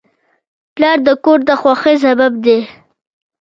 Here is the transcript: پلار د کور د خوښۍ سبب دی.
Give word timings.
پلار 0.75 0.97
د 1.07 1.09
کور 1.23 1.39
د 1.49 1.51
خوښۍ 1.61 1.95
سبب 2.05 2.33
دی. 2.45 2.59